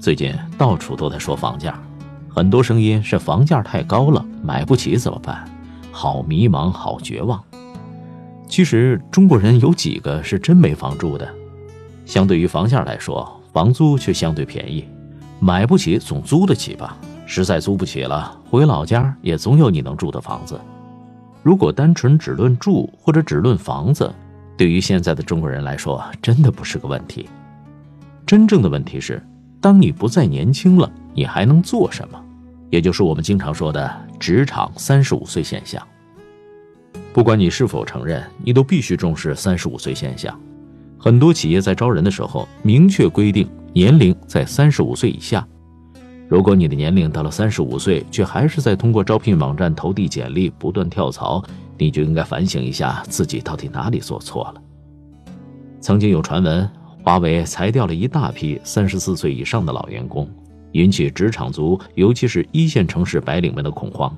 [0.00, 1.78] 最近到处都在说房价，
[2.26, 5.46] 很多声音是房价太高了，买不起怎么办？
[5.92, 7.38] 好迷茫，好绝望。
[8.48, 11.28] 其实中国人有几个是真没房住的？
[12.06, 14.88] 相对于房价来说，房租却相对便宜，
[15.38, 16.96] 买不起总租得起吧？
[17.26, 20.58] 实在租不起了，回老家也总有你能住的房子。
[21.42, 24.10] 如果单纯只论住或者只论房子，
[24.56, 27.28] 对于现在的中国人来说，真的不是个问题。
[28.24, 29.22] 真正的问题是。
[29.60, 32.18] 当你不再年轻了，你还能做什么？
[32.70, 35.86] 也就是我们经常说的“职场三十五岁现象”。
[37.12, 40.38] 不管你是否承认，你都必须重视三十五岁现象。
[40.96, 45.46] 很多企业在招人的时候，明确规定年龄在三十五岁以下。
[46.28, 51.42] 如果你的年龄到了三十五岁，却还是在通过招聘网站投递简历、不断跳槽，
[51.76, 54.62] 你就应该反省一下自己到底哪里做错了。
[55.80, 56.70] 曾经有传闻。
[57.02, 60.28] 华为裁掉了一大批三十四岁以上的老员工，
[60.72, 64.14] 引起职场族，尤其是一线城市白领们的恐慌。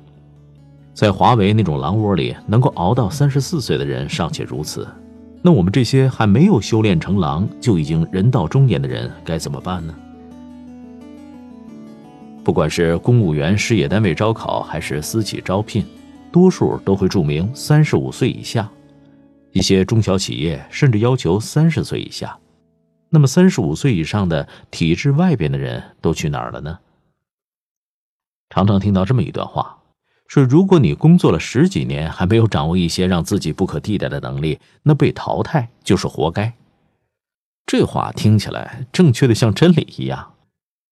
[0.92, 4.86] 在华为那种狼窝里，能够熬到三十四岁的人尚且如此，
[5.40, 9.94] 那我们这些还没有修炼成狼就已经人到中年的人该怎么办呢？
[12.44, 15.86] 不管是公务员、事业单位招考，还是私企招聘，
[16.32, 18.68] 多数都会注明三十五岁以下，
[19.52, 22.36] 一些中小企业甚至要求三十岁以下。
[23.14, 26.78] 那么，三十五岁以上的体制外边的人都去哪儿了呢？
[28.48, 29.80] 常常听到这么一段话，
[30.26, 36.54] 说如果你工作了十几年还没有掌握一些让自己不可替代的能力，那被淘汰就是活该。
[37.66, 40.32] 这话听起来正确的像真理一样，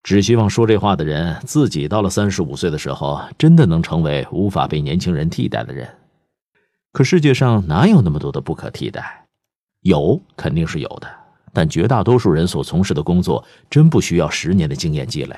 [0.02, 5.96] 只希望说这话的人自己到了三十五岁的时候，真的能成为无法被年轻人替代的人。
[6.92, 9.26] 可世界上哪有那么多的不可替代？
[9.80, 11.19] 有肯定是有的。
[11.52, 15.36] 但绝大多数人所从事的工作真不需要十年的经验积累。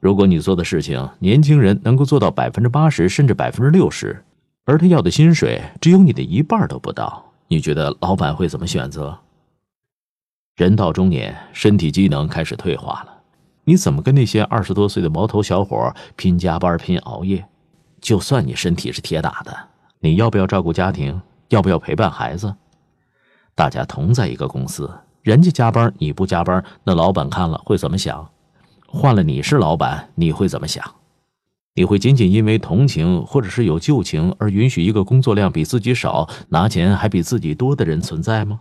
[0.00, 4.22] 如果你做的事情年轻人能够做到百分之八十甚至百分之六十，
[4.64, 9.18] 而他要的薪水只有你的一半都不到，你觉得老板会怎么选择？
[10.56, 13.14] 人到中年，身体机能开始退化了，
[13.64, 17.44] 你怎么跟那些二十多岁的毛头小伙拼加班、拼熬夜？
[18.00, 19.56] 就算你身体是铁打的，
[20.00, 21.20] 你要不要照顾家庭？
[21.48, 22.54] 要不要陪伴孩子？
[23.54, 24.90] 大家同在一个公司。
[25.24, 28.30] 人家加班你不加班，那老板看了会怎么想？
[28.86, 30.84] 换了你是老板，你会怎么想？
[31.76, 38.60] 你会仅仅因为同情或者是有旧情而允许一个工作量比自己少、拿钱还比自己多的人存在吗？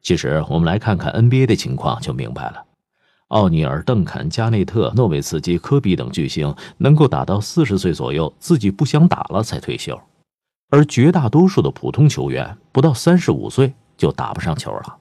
[0.00, 2.62] 其实我们来看看 NBA 的情况就明白了。
[3.26, 10.00] 奥尼尔、邓肯、加内特、诺维茨基、科比等巨星能够打到四十岁左右，自己不想打了才退休，
[10.70, 14.98] 而绝大多数的普通球员不到三十五岁就打不上球了。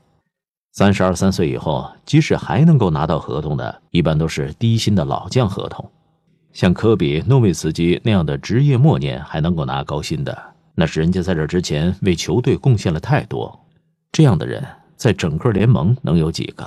[0.71, 5.89] 三十二三岁以后，即使还能够拿到合同的，一般都是低薪的老将合同。
[6.53, 10.37] 像科比、诺维茨基那样的职业末年还能够拿高薪的，
[10.73, 13.59] 那是人家在这之前为球队贡献了太多。
[14.13, 14.65] 这样的人
[14.95, 16.65] 在整个联盟能有几个？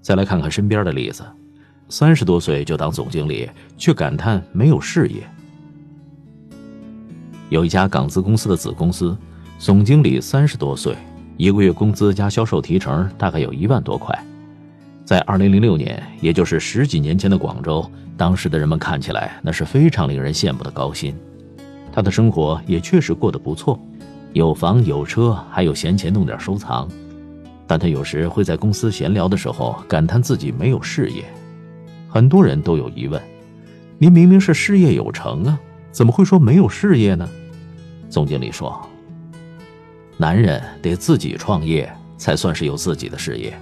[0.00, 1.22] 再来看看身边的例子：
[1.90, 5.22] 三十多岁就当总经理，却感叹没有事业。
[7.50, 9.14] 有一家港资公司的子公司，
[9.58, 10.96] 总经理三十多岁。
[11.36, 14.16] 一个月工资加销售提成大概有一万多块，
[15.04, 17.84] 在二零零六年，也就是十几年前的广州，
[18.16, 21.14] 当时的人们看起来那是非常令人羡慕的高薪。
[21.92, 23.78] 他的生活也确实过得不错，
[24.32, 26.88] 有房有车，还有闲钱弄点收藏。
[27.66, 31.24] 但他有时会在公司闲聊的时候感叹自己没有事业。
[32.08, 33.20] 很多人都有疑问：
[33.98, 35.58] 您明明是事业有成啊，
[35.90, 37.28] 怎么会说没有事业呢？
[38.08, 38.88] 总经理说。
[40.16, 43.52] 男人得自己创业，才算是有自己的事业。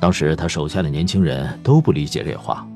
[0.00, 2.66] 当时他手下的年轻人都不理解这话。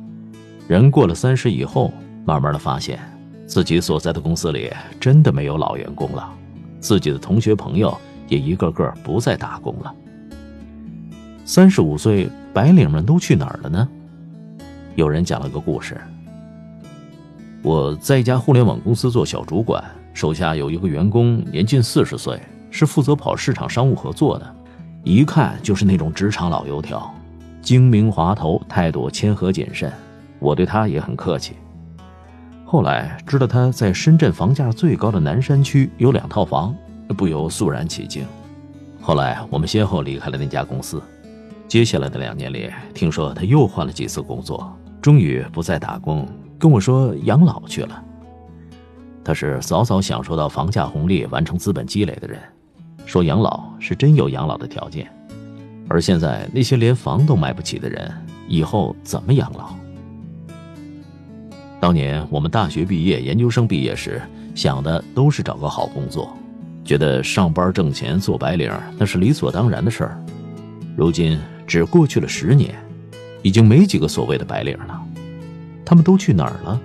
[0.68, 1.92] 人过了三十以后，
[2.24, 2.98] 慢慢的发现，
[3.46, 4.70] 自己所在的公司里
[5.00, 6.28] 真的没有老员工了，
[6.78, 7.96] 自己的同学朋友
[8.28, 9.94] 也一个个不再打工了。
[11.44, 13.88] 三十五岁白领们都去哪儿了呢？
[14.96, 15.96] 有人讲了个故事。
[17.62, 19.82] 我在一家互联网公司做小主管，
[20.12, 22.40] 手下有一个员工，年近四十岁。
[22.76, 24.54] 是负责跑市场商务合作的，
[25.02, 27.10] 一看就是那种职场老油条，
[27.62, 29.90] 精明滑头，态度谦和谨慎。
[30.38, 31.54] 我对他也很客气。
[32.66, 36.76] 后来知道他在深圳房价最高的南山区有两套房，
[37.16, 38.26] 不由肃然起敬。
[39.00, 41.02] 后来我们先后离开了那家公司。
[41.66, 44.70] 接下来的两年里，听说他又换了几次工作，
[45.00, 48.04] 终于不再打工，跟我说养老去了。
[49.24, 52.38] 他是早早享受到房价红利、完成资本积累的人。
[53.06, 55.10] 说养老是真有养老的条件，
[55.88, 58.12] 而现在那些连房都买不起的人，
[58.48, 59.74] 以后怎么养老？
[61.80, 64.20] 当年我们大学毕业、研究生毕业时，
[64.54, 66.36] 想的都是找个好工作，
[66.84, 70.20] 觉得上班挣钱做白领那是理所当然的事儿。
[70.96, 72.74] 如今只过去了十年，
[73.42, 75.00] 已经没几个所谓的白领了，
[75.84, 76.80] 他们都去哪儿了？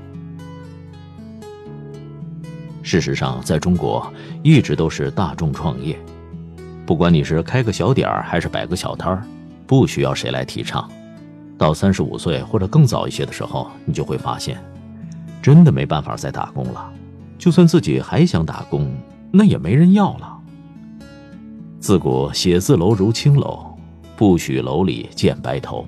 [2.83, 4.11] 事实上，在中国
[4.43, 5.97] 一直都是大众创业，
[6.85, 9.23] 不管你是开个小点儿还是摆个小摊儿，
[9.65, 10.89] 不需要谁来提倡。
[11.57, 14.57] 到三十五岁或者更早一些的时候，你就会发现。
[15.41, 16.91] 真的没办法再打工了，
[17.37, 18.91] 就算自己还想打工，
[19.31, 20.37] 那也没人要了。
[21.79, 23.65] 自古写字楼如青楼，
[24.15, 25.85] 不许楼里见白头。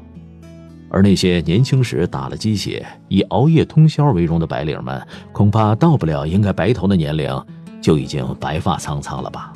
[0.90, 5.02] 而那些年轻时打了鸡血、以熬夜通宵为荣的白领们，
[5.32, 7.46] 恐怕到不了应该白头的年龄，
[7.82, 9.52] 就已经白发苍苍了吧？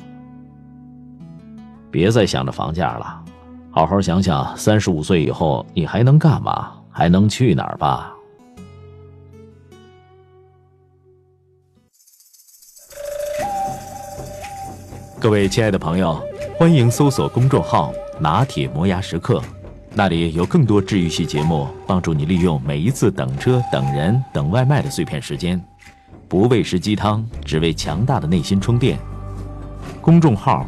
[1.90, 3.24] 别再想着房价了，
[3.72, 8.14] 好好想想三十五岁以后你还能干嘛，还能去哪儿吧。
[15.20, 16.22] 各位亲爱的朋友，
[16.58, 19.42] 欢迎搜索公众号“拿铁磨牙时刻”，
[19.96, 25.60] 那里有更多治愈系节目，帮助你利用每一次等车、等人、等外卖的碎片时间，
[26.28, 29.00] 不喂食鸡汤，只为强大的内心充电。
[30.02, 30.68] 公众号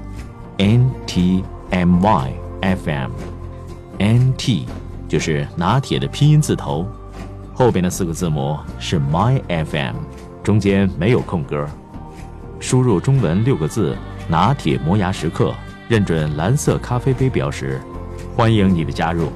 [0.59, 4.65] “n t m y f m”，“n t”
[5.07, 6.85] 就是拿铁的拼音字头，
[7.53, 9.95] 后边的四个字母是 “my f m”，
[10.43, 11.65] 中间没有空格。
[12.59, 13.97] 输入中文六个字。
[14.31, 15.55] 拿铁磨牙时刻，
[15.87, 17.81] 认准蓝色咖啡杯标识，
[18.37, 19.31] 欢迎你的加入。